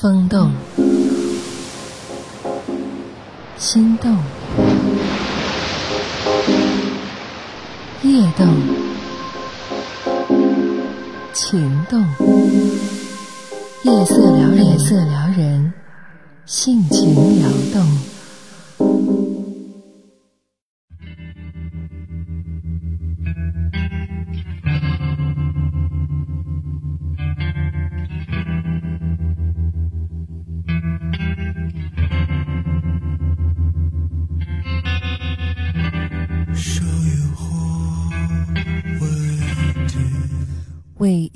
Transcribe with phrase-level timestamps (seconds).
[0.00, 0.52] 风动，
[3.56, 4.16] 心动，
[8.04, 8.46] 夜动，
[11.32, 12.00] 情动，
[13.82, 15.72] 夜色撩人，夜色撩人，
[16.46, 18.07] 性情撩动。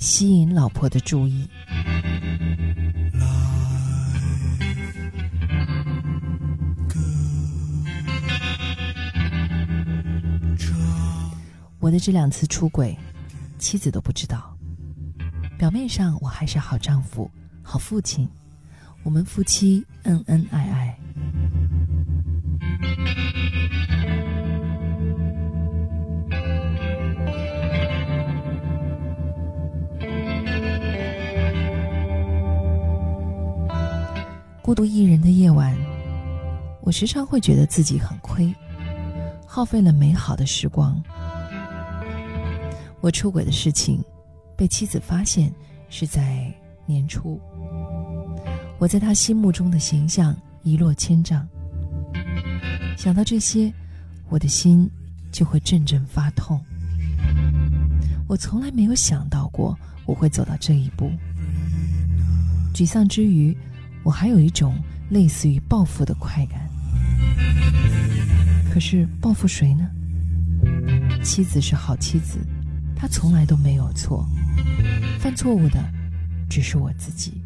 [0.03, 1.49] 吸引老婆的注意，
[11.79, 12.99] 我的这两次出轨，
[13.61, 14.53] 妻子都不知道。
[15.57, 17.31] 表面上我还是好丈夫、
[17.63, 18.29] 好父亲，
[19.05, 20.99] 我们夫妻恩恩爱爱。
[34.73, 35.77] 孤独一人的夜晚，
[36.81, 38.51] 我时常会觉得自己很亏，
[39.47, 40.99] 耗费了美好的时光。
[43.03, 44.03] 我出轨的事情
[44.57, 45.53] 被妻子发现
[45.91, 46.51] 是在
[46.87, 47.39] 年初，
[48.79, 51.47] 我在他心目中的形象一落千丈。
[52.97, 53.71] 想到这些，
[54.31, 54.91] 我的心
[55.31, 56.59] 就会阵阵发痛。
[58.27, 61.13] 我从来没有想到过我会走到这一步，
[62.73, 63.55] 沮丧之余。
[64.05, 64.75] 我还有一种
[65.11, 66.69] 类似于报复的快感，
[68.73, 69.89] 可是报复谁呢？
[71.23, 72.39] 妻子是好妻子，
[72.97, 74.27] 她从来都没有错，
[75.21, 75.81] 犯错误的
[76.51, 77.41] 只是我自己。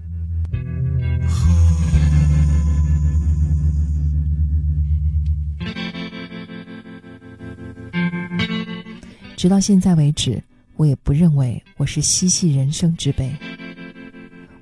[9.36, 10.42] 直到现在为止，
[10.76, 13.30] 我也不认为我是嬉戏人生之辈。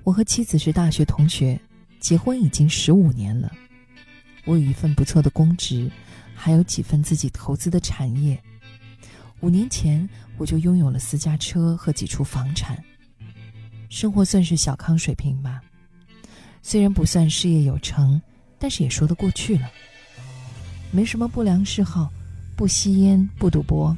[0.02, 1.58] 我和妻子是大学同学。
[2.04, 3.50] 结婚已经十五年了，
[4.44, 5.90] 我有一份不错的公职，
[6.34, 8.38] 还有几份自己投资的产业。
[9.40, 10.06] 五年前
[10.36, 12.78] 我就拥有了私家车和几处房产，
[13.88, 15.62] 生活算是小康水平吧。
[16.60, 18.20] 虽然不算事业有成，
[18.58, 19.70] 但是也说得过去了。
[20.90, 22.12] 没什么不良嗜好，
[22.54, 23.96] 不吸烟，不赌博，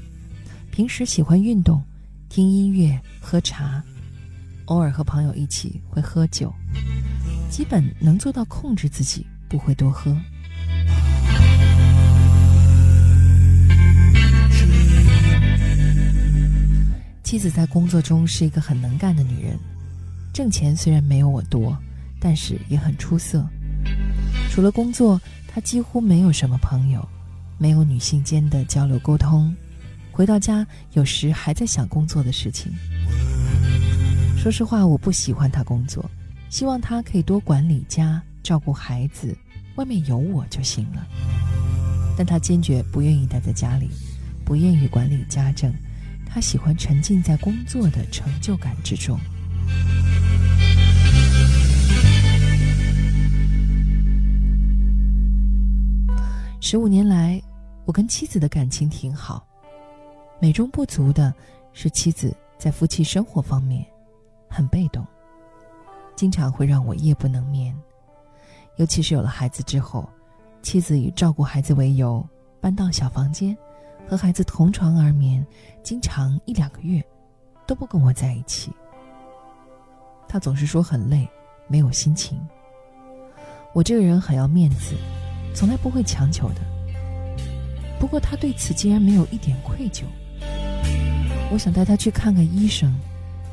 [0.70, 1.82] 平时喜欢运动，
[2.28, 3.82] 听音乐，喝茶，
[4.66, 6.54] 偶尔和朋友一起会喝酒。
[7.48, 10.16] 基本能做到控制自己，不会多喝。
[17.22, 19.58] 妻子在工作中是一个很能干的女人，
[20.32, 21.76] 挣钱虽然没有我多，
[22.20, 23.44] 但是也很出色。
[24.50, 27.06] 除了工作，她几乎没有什么朋友，
[27.58, 29.54] 没有女性间的交流沟通。
[30.12, 32.72] 回到家，有时还在想工作的事情。
[34.38, 36.08] 说实话，我不喜欢她工作。
[36.48, 39.36] 希望他可以多管理家，照顾孩子，
[39.74, 41.06] 外面有我就行了。
[42.16, 43.90] 但他坚决不愿意待在家里，
[44.44, 45.70] 不愿意管理家政，
[46.24, 49.18] 他喜欢沉浸在工作的成就感之中。
[56.60, 57.40] 十五年来，
[57.84, 59.46] 我跟妻子的感情挺好，
[60.40, 61.34] 美中不足的
[61.72, 63.84] 是妻子在夫妻生活方面
[64.48, 65.06] 很被动。
[66.16, 67.76] 经常会让我夜不能眠，
[68.76, 70.08] 尤其是有了孩子之后，
[70.62, 72.26] 妻子以照顾孩子为由
[72.58, 73.56] 搬到小房间，
[74.08, 75.46] 和孩子同床而眠，
[75.82, 77.04] 经常一两个月
[77.66, 78.72] 都不跟我在一起。
[80.26, 81.28] 他总是说很累，
[81.68, 82.40] 没有心情。
[83.74, 84.96] 我这个人很要面子，
[85.54, 86.62] 从来不会强求的。
[88.00, 90.04] 不过他对此竟然没有一点愧疚。
[91.52, 92.98] 我想带他去看看医生，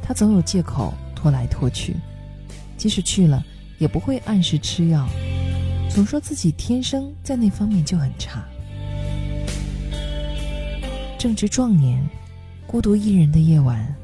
[0.02, 1.96] 他总有借口拖来拖去。
[2.84, 3.42] 即使去了，
[3.78, 5.08] 也不会按时吃药，
[5.90, 8.44] 总说自己天生在那方面就很差。
[11.18, 12.06] 正值壮年，
[12.68, 13.96] 孤独一人的夜晚，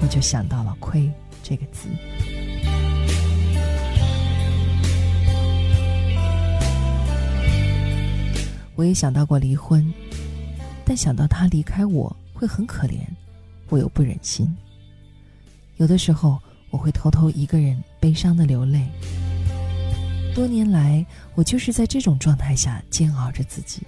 [0.00, 1.12] 我就想到了“亏”
[1.44, 1.86] 这个字。
[8.74, 9.92] 我也想到过离婚，
[10.82, 13.00] 但想到他离开我会很可怜，
[13.68, 14.50] 我又不忍心。
[15.76, 16.40] 有的时候。
[16.70, 18.88] 我会偷偷一个人悲伤的流泪。
[20.34, 23.82] 多年来，我就是在这种状态下煎熬着自己。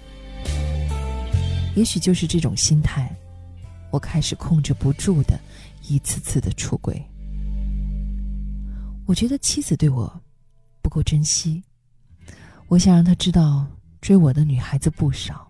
[1.75, 3.09] 也许就是这种心态，
[3.91, 5.39] 我开始控制不住的，
[5.87, 7.01] 一次次的出轨。
[9.05, 10.21] 我觉得妻子对我
[10.81, 11.63] 不够珍惜，
[12.67, 13.65] 我想让她知道
[14.01, 15.47] 追我的女孩子不少，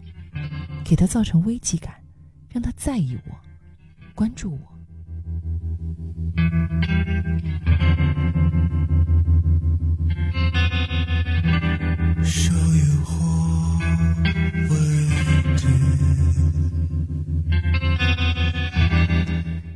[0.86, 1.94] 给她造成危机感，
[2.50, 3.36] 让她在意我，
[4.16, 4.73] 关注我。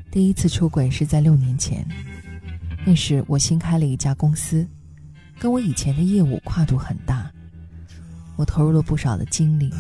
[0.10, 1.88] 第一次出轨是在六年前，
[2.84, 4.68] 那时我新开了一家公司，
[5.40, 7.32] 跟我以前的业务跨度很大，
[8.36, 9.72] 我投入了不少的精力。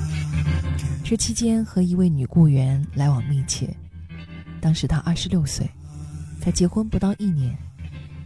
[1.03, 3.75] 这期间和一位女雇员来往密切，
[4.61, 5.67] 当时她二十六岁，
[6.47, 7.53] 才结婚不到一年，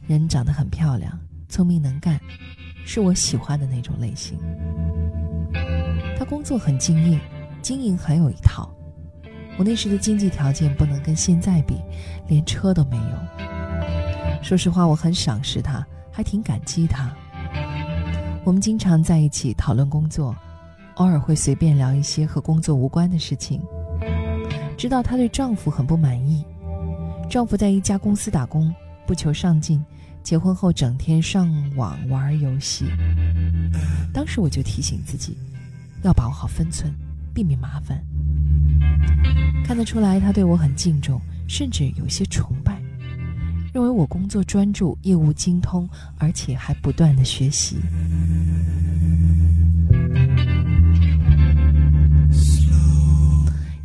[0.06, 1.12] 人长得很漂亮，
[1.50, 2.21] 聪明能干，
[2.85, 4.38] 是我喜欢的那种类型。
[6.15, 7.19] 他工作很敬业，
[7.63, 8.71] 经营很有一套。
[9.57, 11.73] 我那时的经济条件不能跟现在比，
[12.27, 14.44] 连车都没有。
[14.44, 17.12] 说实话，我很赏识他，还挺感激他。
[18.44, 20.35] 我们经常在一起讨论工作，
[20.97, 23.59] 偶尔会随便聊一些和工作无关的事情。
[24.77, 26.45] 知道她对丈夫很不满意，
[27.31, 28.75] 丈夫在一家公司打工，
[29.07, 29.81] 不求上进，
[30.22, 32.83] 结婚后整天上网玩游戏。
[34.13, 35.38] 当时我就提醒自己，
[36.04, 36.94] 要把握好分寸，
[37.33, 38.04] 避免麻烦。
[39.63, 42.78] 看得出来，他对我很敬重，甚至有些崇拜，
[43.74, 47.78] 认为我工作专注、业务精通，而且还不断的学习。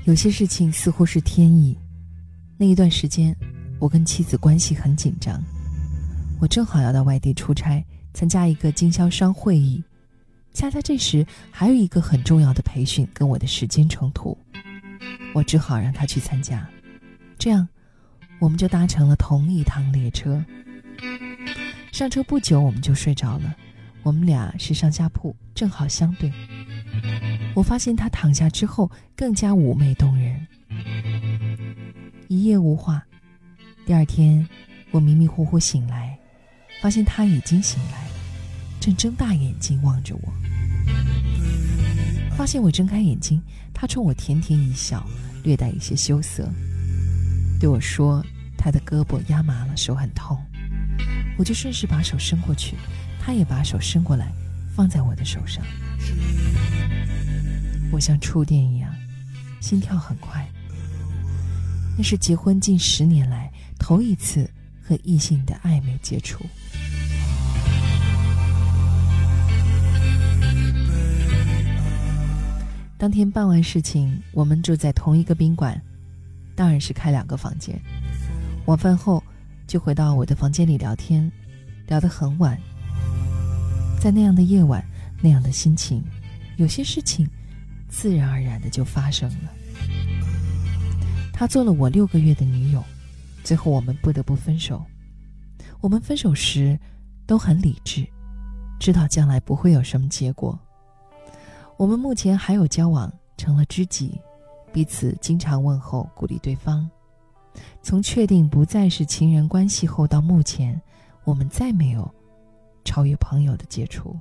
[0.02, 1.78] 有些事情似乎是天意。
[2.58, 3.36] 那一段时间，
[3.78, 5.42] 我跟妻子关系很紧张，
[6.40, 9.82] 我正好要到外地出差，参加一个经销商会议，
[10.54, 14.36] 恰恰这时还有一个很重要的培训，跟我的时间冲突。
[15.34, 16.66] 我只好让他去参加，
[17.38, 17.68] 这样，
[18.38, 20.42] 我们就搭乘了同一趟列车。
[21.92, 23.54] 上车不久，我们就睡着了。
[24.02, 26.32] 我们俩是上下铺，正好相对。
[27.54, 30.46] 我发现他躺下之后更加妩媚动人。
[32.28, 33.04] 一夜无话。
[33.84, 34.46] 第二天，
[34.90, 36.18] 我迷迷糊糊醒来，
[36.82, 38.08] 发现他已经醒来，
[38.80, 40.32] 正睁大眼睛望着我。
[42.36, 43.40] 发现我睁开眼睛，
[43.72, 45.06] 他冲我甜甜一笑。
[45.44, 46.52] 略带一些羞涩，
[47.60, 48.20] 对我说
[48.58, 50.36] ：“他的胳膊压麻了，手很痛。”
[51.38, 52.74] 我就顺势把手伸过去，
[53.20, 54.32] 他也把手伸过来，
[54.74, 55.64] 放在我的手上。
[57.92, 58.92] 我像触电一样，
[59.60, 60.44] 心跳很快。
[61.96, 64.48] 那是结婚近十年来头一次
[64.82, 66.44] 和异性的暧昧接触。
[72.98, 75.80] 当天办完事情，我们住在同一个宾馆，
[76.54, 77.78] 当然是开两个房间。
[78.66, 79.22] 晚饭后，
[79.66, 81.30] 就回到我的房间里聊天，
[81.86, 82.58] 聊得很晚。
[84.00, 84.84] 在那样的夜晚，
[85.20, 86.02] 那样的心情，
[86.56, 87.28] 有些事情，
[87.88, 89.55] 自然而然的就发生了。
[91.38, 92.82] 他做了我六个月的女友，
[93.44, 94.82] 最后我们不得不分手。
[95.82, 96.78] 我们分手时，
[97.26, 98.06] 都很理智，
[98.80, 100.58] 知道将来不会有什么结果。
[101.76, 104.18] 我们目前还有交往，成了知己，
[104.72, 106.90] 彼此经常问候，鼓励对方。
[107.82, 110.80] 从确定不再是情人关系后到目前，
[111.24, 112.10] 我们再没有
[112.82, 114.18] 超越朋友的接触。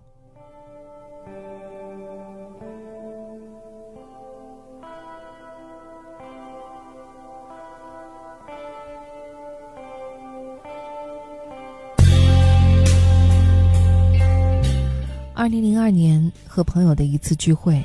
[15.45, 17.79] 二零零二年和朋友的一次聚会，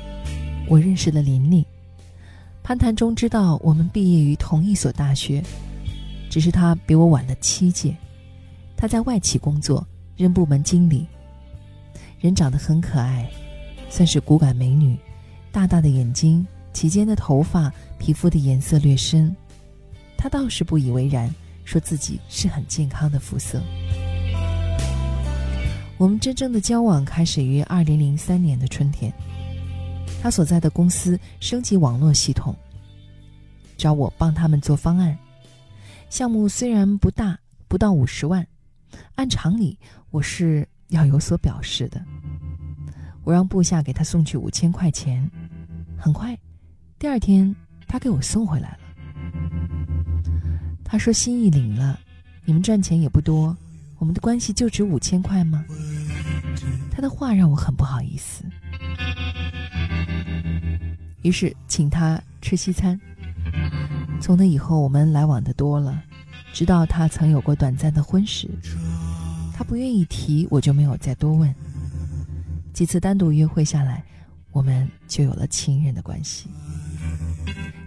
[0.67, 1.63] 我认识了琳琳。
[2.63, 5.43] 攀谈中知道我们毕业于同一所大学，
[6.27, 7.95] 只是他比我晚了七届。
[8.75, 9.85] 他在外企工作，
[10.17, 11.05] 任部门经理。
[12.19, 13.29] 人长得很可爱，
[13.91, 14.97] 算是骨感美女，
[15.51, 19.35] 大大的眼睛，齐肩的头发，皮肤的颜色略深。
[20.17, 21.31] 他倒是不以为然，
[21.63, 23.61] 说自己是很健康的肤色。
[26.01, 29.13] 我们真正的交往开始于二零零三年的春天。
[30.19, 32.55] 他所在的公司升级网络系统，
[33.77, 35.15] 找我帮他们做方案。
[36.09, 38.43] 项目虽然不大，不到五十万，
[39.13, 39.77] 按常理
[40.09, 42.03] 我是要有所表示的。
[43.23, 45.29] 我让部下给他送去五千块钱。
[45.95, 46.35] 很快，
[46.97, 47.55] 第二天
[47.87, 48.77] 他给我送回来了。
[50.83, 51.99] 他说心意领了，
[52.43, 53.55] 你们赚钱也不多。
[54.01, 55.63] 我们的关系就值五千块吗？
[56.89, 58.43] 他的话让我很不好意思，
[61.21, 62.99] 于是请他吃西餐。
[64.19, 66.01] 从那以后，我们来往的多了，
[66.51, 68.49] 直到他曾有过短暂的婚史。
[69.53, 71.53] 他不愿意提，我就没有再多问。
[72.73, 74.03] 几次单独约会下来，
[74.51, 76.49] 我们就有了亲人的关系。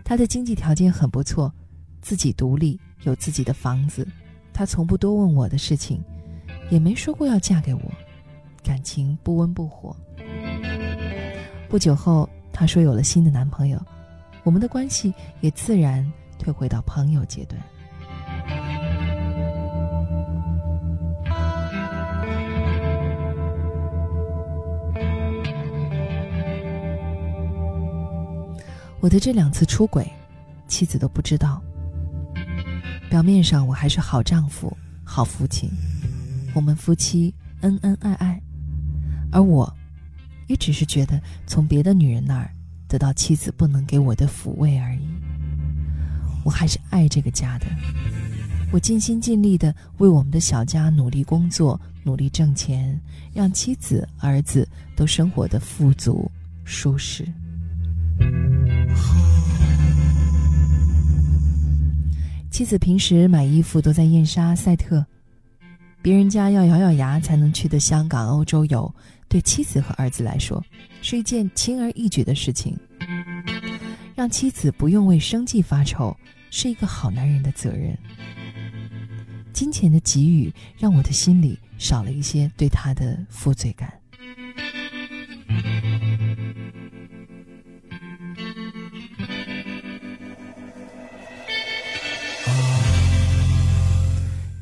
[0.04, 1.52] 他的经济条件很不错，
[2.00, 4.06] 自己独立，有自己的房子。
[4.54, 6.00] 他从不多问我的事情，
[6.70, 7.82] 也没说过要嫁给我，
[8.62, 9.94] 感情不温不火。
[11.68, 13.84] 不久后，他说有了新的男朋友，
[14.44, 16.08] 我们的关系也自然
[16.38, 17.61] 退回到朋友阶段。
[29.00, 30.08] 我的这两次出轨，
[30.68, 31.61] 妻子都不知道。
[33.08, 35.70] 表面上我还是好丈夫、好父亲，
[36.52, 38.42] 我们夫妻恩恩爱爱，
[39.30, 39.73] 而我，
[40.49, 42.50] 也只是觉得从别的女人那儿
[42.88, 45.06] 得到妻子不能给我的抚慰而已。
[46.44, 47.66] 我还是爱这个家的，
[48.73, 53.00] 我尽心尽力的为我们的小家努力工作，努力挣钱，
[53.32, 56.30] 让妻子、儿子都生活的富足、
[56.64, 57.26] 舒适。
[62.54, 65.04] 妻子平时买衣服都在燕莎、赛特，
[66.00, 68.94] 别人家要咬咬牙才能去的香港、欧洲游，
[69.28, 70.64] 对妻子和儿子来说
[71.02, 72.78] 是一件轻而易举的事情。
[74.14, 76.16] 让妻子不用为生计发愁，
[76.49, 77.99] 是一个好男人的责任。
[79.52, 83.92] 金钱的给予让我的心里少了一些对他的负罪感。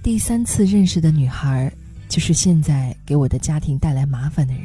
[0.03, 1.73] 第三次认识的女孩，
[2.09, 4.65] 就是现在给我的家庭带来麻烦的人。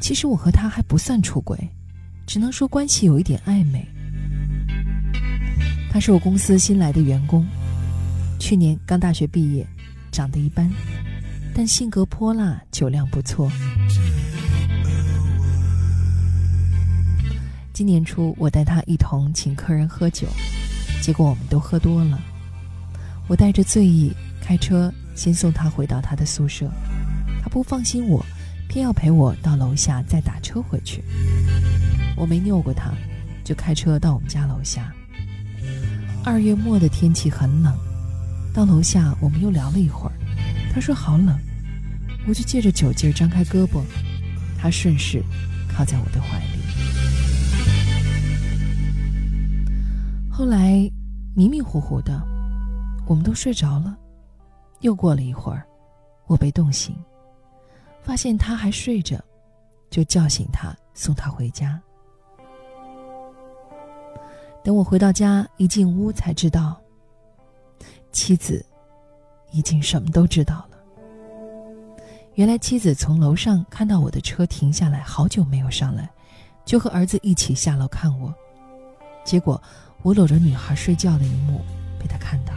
[0.00, 1.58] 其实我和她还不算出轨，
[2.26, 3.86] 只能说关系有一点暧昧。
[5.92, 7.46] 她是我公司新来的员工，
[8.38, 9.66] 去年刚大学毕业，
[10.10, 10.70] 长得一般，
[11.54, 13.52] 但性格泼辣，酒量不错。
[17.74, 20.26] 今年初，我带她一同请客人喝酒，
[21.02, 22.18] 结果我们都喝多了。
[23.30, 26.68] 我带着醉意开车，先送他回到他的宿舍。
[27.40, 28.26] 他不放心我，
[28.68, 31.04] 偏要陪我到楼下再打车回去。
[32.16, 32.92] 我没拗过他，
[33.44, 34.92] 就开车到我们家楼下。
[36.24, 37.72] 二月末的天气很冷，
[38.52, 40.12] 到楼下我们又聊了一会儿。
[40.74, 41.38] 他说好冷，
[42.26, 43.80] 我就借着酒劲张开胳膊，
[44.58, 45.22] 他顺势
[45.68, 46.58] 靠在我的怀里。
[50.28, 50.90] 后来
[51.36, 52.29] 迷迷糊糊的。
[53.10, 53.98] 我们都睡着了，
[54.82, 55.66] 又过了一会儿，
[56.28, 56.94] 我被冻醒，
[58.00, 59.20] 发现他还睡着，
[59.90, 61.82] 就叫醒他，送他回家。
[64.62, 66.80] 等我回到家，一进屋才知道，
[68.12, 68.64] 妻子
[69.50, 70.78] 已经什么都知道了。
[72.34, 76.08] 原来妻子从楼上看到我的车停下来，好久没有上来，
[76.64, 78.32] 就和儿子一起下楼看我，
[79.24, 79.60] 结果
[80.02, 81.60] 我搂着女孩睡觉的一幕
[81.98, 82.54] 被他看到。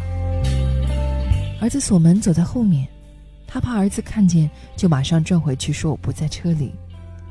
[1.64, 2.86] 儿子锁门走在后面，
[3.48, 6.76] 他怕儿子看见，就马上转回去说我不在车里，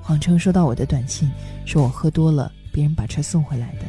[0.00, 1.30] 谎称收到我的短信，
[1.66, 3.84] 说我喝多了，别人把车送回来的。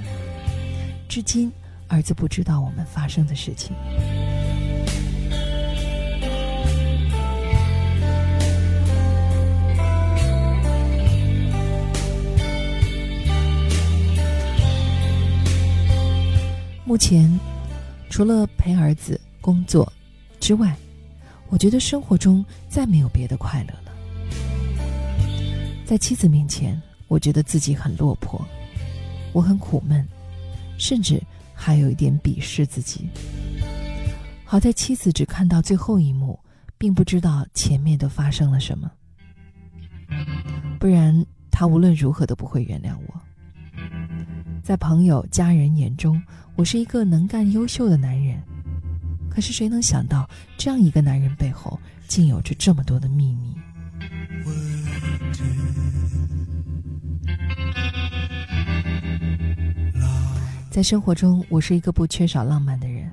[1.07, 1.49] 至今，
[1.87, 3.73] 儿子不知道我们发生的事情。
[16.83, 17.39] 目前，
[18.09, 19.89] 除了陪儿子工作。
[20.43, 20.75] 之外，
[21.47, 23.93] 我觉得生活中再没有别的快乐了。
[25.85, 28.45] 在妻子面前，我觉得自己很落魄，
[29.31, 30.05] 我很苦闷，
[30.77, 31.23] 甚至
[31.55, 33.07] 还有一点鄙视自己。
[34.43, 36.37] 好在妻子只看到最后一幕，
[36.77, 38.91] 并不知道前面都发生了什么，
[40.77, 43.13] 不然她无论如何都不会原谅我。
[44.61, 46.21] 在朋友、家人眼中，
[46.57, 48.43] 我是一个能干、优秀的男人。
[49.33, 53.55] 可是谁能想到，这样一个男人背后竟有着这么多的秘密？
[60.69, 63.09] 在生活中，我是一个不缺少浪漫的人。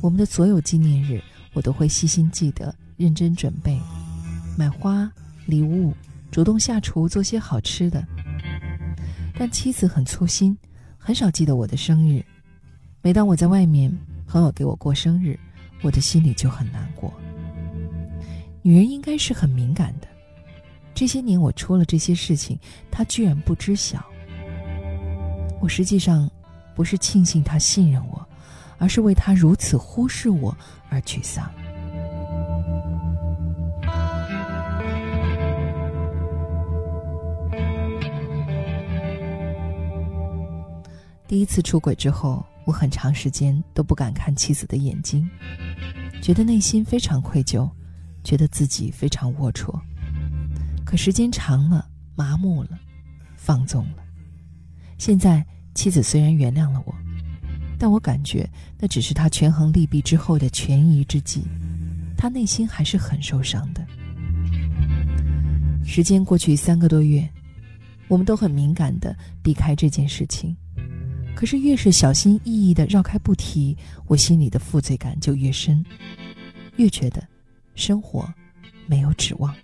[0.00, 1.20] 我们的所有纪念日，
[1.52, 3.80] 我都会细心记得，认真准备，
[4.56, 5.10] 买花、
[5.46, 5.92] 礼物，
[6.30, 8.06] 主动下厨做些好吃的。
[9.36, 10.56] 但妻子很粗心，
[10.96, 12.24] 很少记得我的生日。
[13.02, 13.92] 每当我在外面，
[14.26, 15.38] 朋友给我过生日
[15.82, 17.12] 我的心里就很难过。
[18.62, 20.08] 女人应该是很敏感的
[20.92, 22.58] 这些年我出了这些事情
[22.90, 24.04] 他居然不知晓。
[25.60, 26.30] 我实际上
[26.74, 28.28] 不是庆幸他信任我
[28.78, 30.56] 而是为他如此忽视我
[30.90, 31.50] 而沮丧。
[41.28, 45.26] 第一次出轨之后我很长时间都不敢看妻子的眼睛，
[46.20, 47.70] 觉得内心非常愧疚，
[48.24, 49.80] 觉得自己非常龌龊。
[50.84, 52.70] 可时间长了，麻木了，
[53.36, 54.02] 放纵了。
[54.98, 55.46] 现在
[55.76, 56.94] 妻子虽然原谅了我，
[57.78, 58.48] 但我感觉
[58.80, 61.44] 那只是她权衡利弊之后的权宜之计，
[62.18, 63.86] 她内心还是很受伤的。
[65.84, 67.28] 时间过去三个多月，
[68.08, 70.56] 我们都很敏感的避开这件事情。
[71.36, 73.76] 可是越是小心翼翼的绕开不提，
[74.06, 75.84] 我心里的负罪感就越深，
[76.76, 77.22] 越觉得
[77.74, 78.26] 生活
[78.86, 79.54] 没有指望。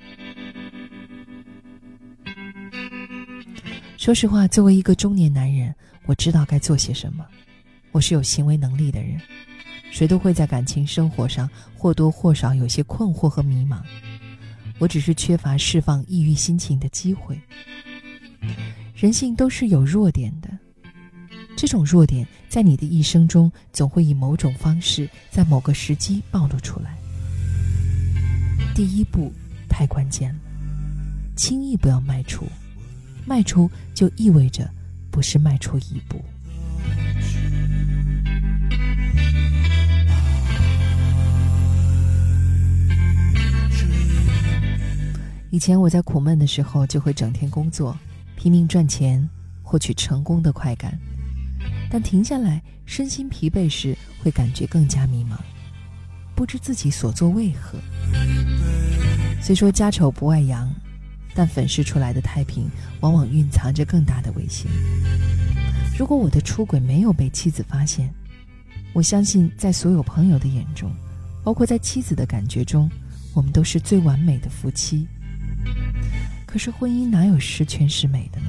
[3.96, 5.74] 说实话，作为一个中年男人，
[6.04, 7.26] 我知道该做些什么。
[7.90, 9.18] 我是有行为能力的人，
[9.90, 13.80] 谁都会在感情生活上或多或少有些困惑和迷茫。
[14.78, 17.40] 我只是缺乏释放抑郁心情的机会。
[18.94, 20.50] 人性都是有弱点的。
[21.56, 26.96] 这种弱点在你的一生中总会以某种方式在某个时机暴露出来。
[28.74, 29.32] 第一步
[29.68, 30.40] 太关键了，
[31.36, 32.46] 轻易不要迈出，
[33.26, 34.68] 迈出就意味着
[35.10, 36.20] 不是迈出一步。
[45.50, 47.96] 以前我在苦闷的时候，就会整天工作，
[48.36, 49.28] 拼命赚钱，
[49.62, 50.98] 获取成功的快感。
[51.92, 55.36] 但停下来，身心疲惫时，会感觉更加迷茫，
[56.34, 57.78] 不知自己所作为何。
[59.42, 60.74] 虽说家丑不外扬，
[61.34, 62.66] 但粉饰出来的太平，
[63.00, 64.72] 往往蕴藏着更大的危险。
[65.98, 68.10] 如果我的出轨没有被妻子发现，
[68.94, 70.90] 我相信在所有朋友的眼中，
[71.44, 72.90] 包括在妻子的感觉中，
[73.34, 75.06] 我们都是最完美的夫妻。
[76.46, 78.48] 可是婚姻哪有十全十美的呢？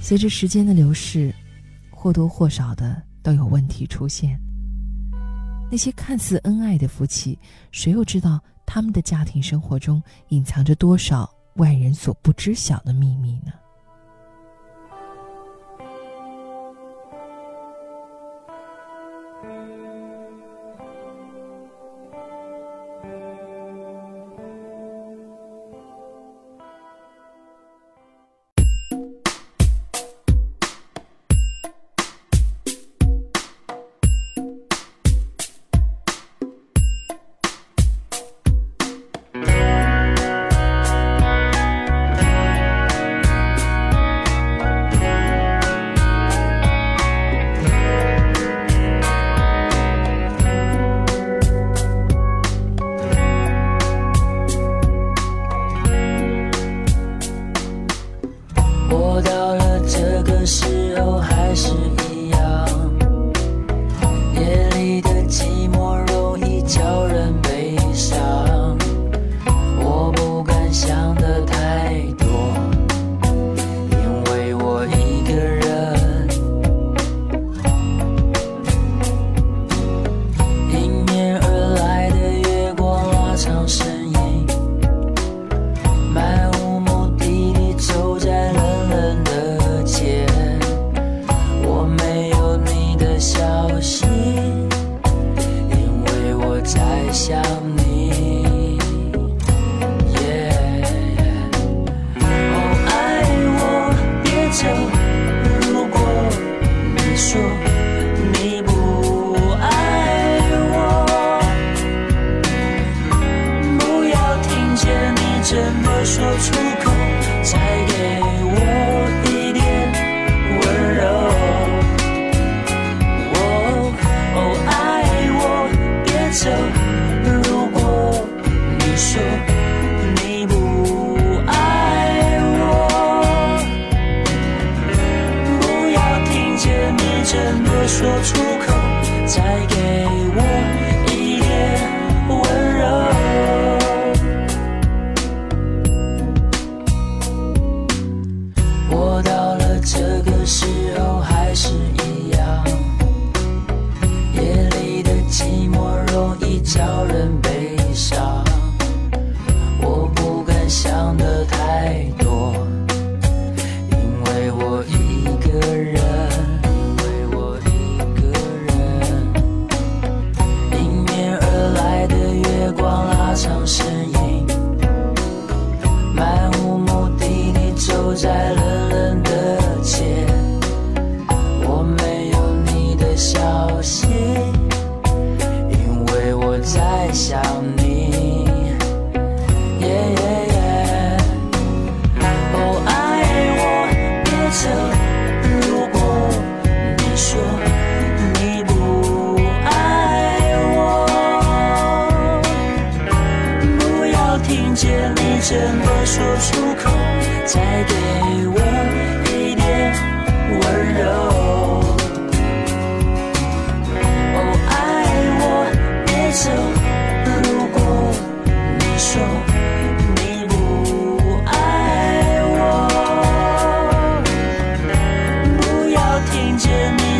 [0.00, 1.34] 随着时间的流逝。
[1.98, 4.38] 或多或少的都有问题出现。
[5.70, 7.38] 那些看似恩爱的夫妻，
[7.72, 13.52] 谁又知道他们的家庭生活中隐藏着多少外人所不知晓的秘密呢？
[59.22, 60.85] 到了这个世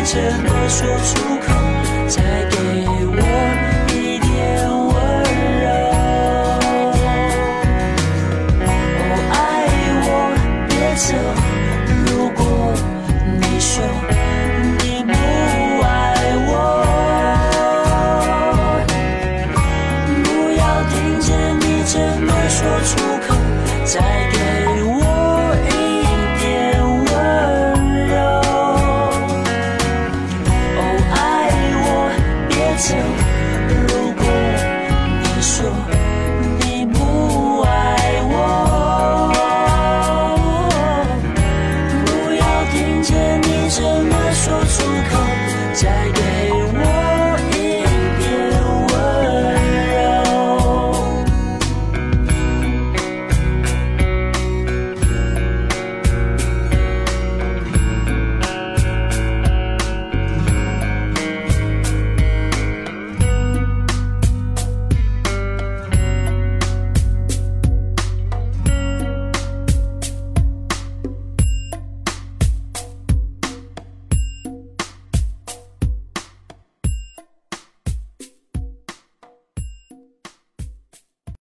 [0.09, 2.86] 怎么说出口才给